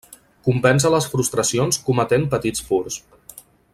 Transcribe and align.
Compensa 0.45 0.91
les 0.95 1.09
frustracions 1.11 1.79
cometent 1.91 2.25
petits 2.33 2.67
furts. 2.71 2.99